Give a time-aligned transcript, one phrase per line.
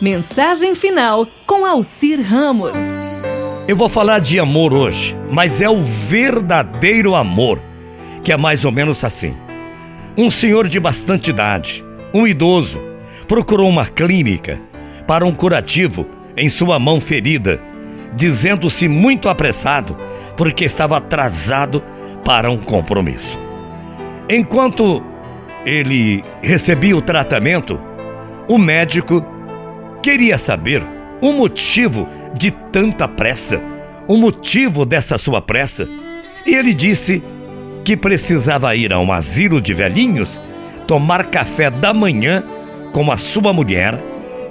[0.00, 2.72] Mensagem final com Alcir Ramos.
[3.68, 7.60] Eu vou falar de amor hoje, mas é o verdadeiro amor,
[8.22, 9.36] que é mais ou menos assim.
[10.18, 12.80] Um senhor de bastante idade, um idoso,
[13.28, 14.60] procurou uma clínica
[15.06, 16.06] para um curativo
[16.36, 17.60] em sua mão ferida,
[18.14, 19.96] dizendo-se muito apressado
[20.36, 21.82] porque estava atrasado
[22.24, 23.38] para um compromisso.
[24.28, 25.04] Enquanto
[25.64, 27.80] ele recebia o tratamento,
[28.48, 29.24] o médico
[30.04, 30.82] queria saber
[31.18, 33.58] o motivo de tanta pressa,
[34.06, 35.88] o motivo dessa sua pressa,
[36.44, 37.22] e ele disse
[37.82, 40.38] que precisava ir a um asilo de velhinhos
[40.86, 42.44] tomar café da manhã
[42.92, 43.98] com a sua mulher,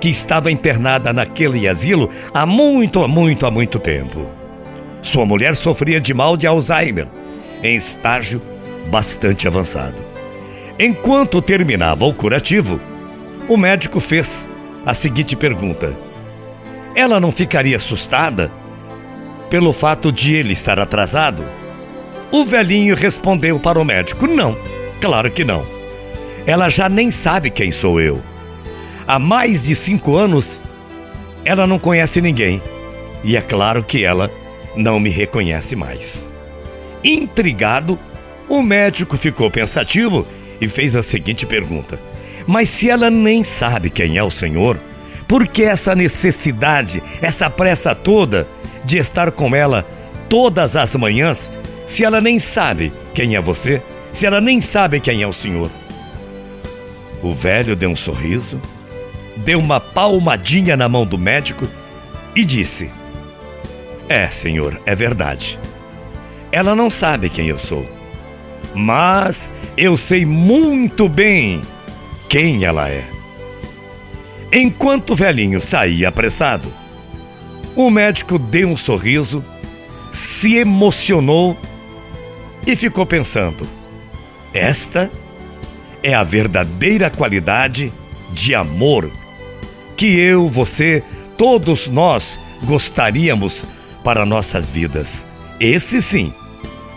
[0.00, 4.26] que estava internada naquele asilo há muito, há muito, há muito tempo.
[5.00, 7.06] Sua mulher sofria de mal de Alzheimer,
[7.62, 8.42] em estágio
[8.90, 10.02] bastante avançado.
[10.76, 12.80] Enquanto terminava o curativo,
[13.48, 14.48] o médico fez
[14.86, 15.94] a seguinte pergunta:
[16.94, 18.50] Ela não ficaria assustada
[19.50, 21.44] pelo fato de ele estar atrasado?
[22.30, 24.56] O velhinho respondeu para o médico: Não,
[25.00, 25.66] claro que não.
[26.46, 28.22] Ela já nem sabe quem sou eu.
[29.06, 30.60] Há mais de cinco anos,
[31.44, 32.62] ela não conhece ninguém.
[33.24, 34.30] E é claro que ela
[34.76, 36.28] não me reconhece mais.
[37.02, 37.98] Intrigado,
[38.48, 40.26] o médico ficou pensativo
[40.60, 41.98] e fez a seguinte pergunta:
[42.46, 44.78] Mas se ela nem sabe quem é o Senhor,
[45.26, 48.46] por que essa necessidade, essa pressa toda
[48.84, 49.84] de estar com ela
[50.28, 51.50] todas as manhãs,
[51.86, 55.70] se ela nem sabe quem é você, se ela nem sabe quem é o Senhor?
[57.22, 58.60] O velho deu um sorriso,
[59.36, 61.66] deu uma palmadinha na mão do médico
[62.34, 62.90] e disse:
[64.08, 65.58] É, senhor, é verdade.
[66.52, 67.86] Ela não sabe quem eu sou,
[68.74, 71.62] mas eu sei muito bem
[72.28, 73.04] quem ela é.
[74.52, 76.72] Enquanto o velhinho saía apressado,
[77.74, 79.44] o médico deu um sorriso,
[80.10, 81.56] se emocionou
[82.66, 83.66] e ficou pensando:
[84.54, 85.10] esta
[86.02, 87.92] é a verdadeira qualidade
[88.32, 89.10] de amor
[89.96, 91.02] que eu, você,
[91.36, 93.64] todos nós gostaríamos
[94.04, 95.26] para nossas vidas.
[95.58, 96.32] Esse sim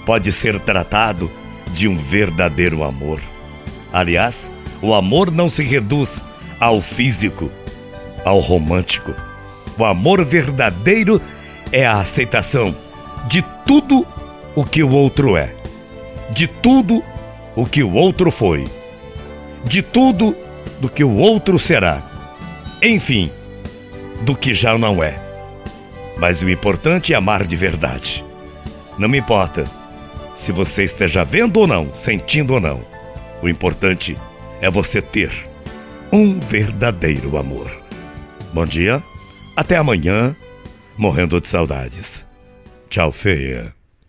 [0.06, 1.30] pode ser tratado
[1.74, 3.22] de um verdadeiro amor.
[3.92, 4.52] Aliás,
[4.82, 6.22] o amor não se reduz
[6.60, 7.50] ao físico,
[8.24, 9.14] ao romântico.
[9.78, 11.22] O amor verdadeiro
[11.72, 12.76] é a aceitação
[13.28, 14.06] de tudo
[14.56, 15.54] o que o outro é,
[16.32, 17.04] de tudo
[17.56, 18.66] o que o outro foi,
[19.64, 20.36] de tudo
[20.80, 22.02] do que o outro será.
[22.82, 23.30] Enfim,
[24.22, 25.16] do que já não é.
[26.18, 28.24] Mas o importante é amar de verdade.
[28.98, 29.66] Não me importa
[30.36, 32.82] se você esteja vendo ou não, sentindo ou não.
[33.42, 35.32] O importante é você ter
[36.12, 37.72] um verdadeiro amor.
[38.52, 39.02] Bom dia,
[39.56, 40.36] até amanhã,
[40.98, 42.26] morrendo de saudades.
[42.90, 43.79] Tchau, feia.